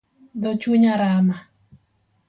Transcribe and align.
Dho 0.41 0.51
chunya 0.61 0.93
rama 1.01 1.35